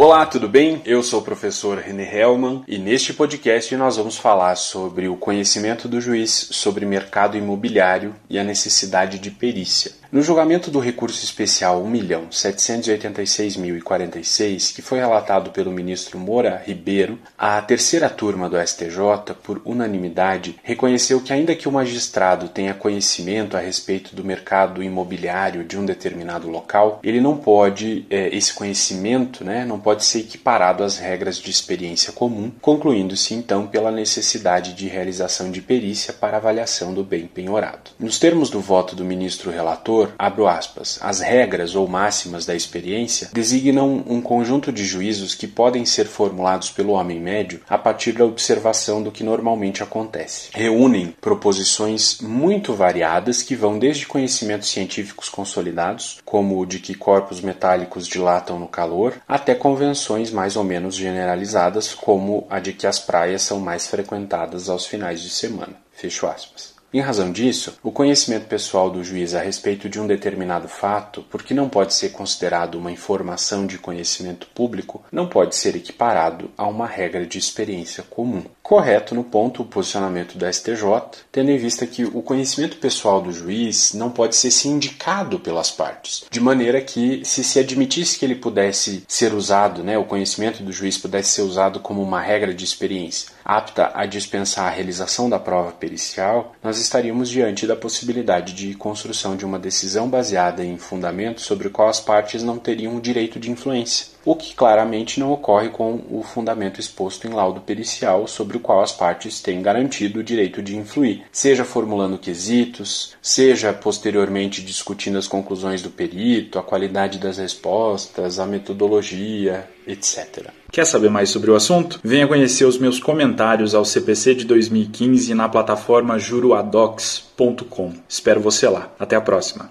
[0.00, 0.80] Olá, tudo bem?
[0.86, 5.86] Eu sou o professor René Hellman e neste podcast nós vamos falar sobre o conhecimento
[5.86, 9.92] do juiz sobre mercado imobiliário e a necessidade de perícia.
[10.10, 18.10] No julgamento do recurso especial 1.786.046, que foi relatado pelo ministro Moura Ribeiro, a terceira
[18.10, 24.16] turma do STJ, por unanimidade, reconheceu que, ainda que o magistrado tenha conhecimento a respeito
[24.16, 29.78] do mercado imobiliário de um determinado local, ele não pode, é, esse conhecimento né, não
[29.78, 35.60] pode ser equiparado às regras de experiência comum, concluindo-se então pela necessidade de realização de
[35.60, 37.90] perícia para avaliação do bem penhorado.
[37.98, 43.28] Nos termos do voto do ministro relator, abro aspas, as regras ou máximas da experiência
[43.32, 48.24] designam um conjunto de juízos que podem ser formulados pelo homem médio a partir da
[48.24, 50.50] observação do que normalmente acontece.
[50.52, 57.40] Reúnem proposições muito variadas que vão desde conhecimentos científicos consolidados, como o de que corpos
[57.40, 62.98] metálicos dilatam no calor, até convenções mais ou menos generalizadas, como a de que as
[62.98, 65.74] praias são mais frequentadas aos finais de semana.
[65.90, 66.79] Fecho aspas.
[66.92, 71.54] Em razão disso, o conhecimento pessoal do juiz a respeito de um determinado fato, porque
[71.54, 76.88] não pode ser considerado uma informação de conhecimento público, não pode ser equiparado a uma
[76.88, 78.42] regra de experiência comum.
[78.60, 80.82] Correto no ponto o posicionamento do STJ,
[81.30, 86.24] tendo em vista que o conhecimento pessoal do juiz não pode ser sindicado pelas partes,
[86.28, 90.72] de maneira que, se se admitisse que ele pudesse ser usado, né, o conhecimento do
[90.72, 95.36] juiz pudesse ser usado como uma regra de experiência apta a dispensar a realização da
[95.36, 101.40] prova pericial, nós estaríamos diante da possibilidade de construção de uma decisão baseada em fundamento
[101.40, 105.32] sobre o qual as partes não teriam o direito de influência, o que claramente não
[105.32, 110.20] ocorre com o fundamento exposto em laudo pericial sobre o qual as partes têm garantido
[110.20, 116.62] o direito de influir, seja formulando quesitos, seja posteriormente discutindo as conclusões do perito, a
[116.62, 120.48] qualidade das respostas, a metodologia, etc.
[120.70, 122.00] Quer saber mais sobre o assunto?
[122.02, 127.94] Venha conhecer os meus comentários ao CPC de 2015 na plataforma juruadocs.com.
[128.08, 128.92] Espero você lá.
[128.98, 129.70] Até a próxima.